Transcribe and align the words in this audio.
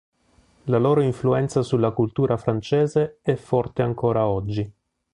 La 0.63 0.79
loro 0.79 1.01
influenza 1.03 1.61
sulla 1.61 1.91
cultura 1.91 2.35
francese 2.35 3.19
è 3.21 3.35
forte 3.35 3.83
ancora 3.83 4.25
oggi. 4.25 4.71